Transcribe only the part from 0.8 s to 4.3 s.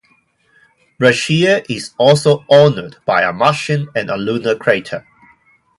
Brashear is also honored by a Martian and a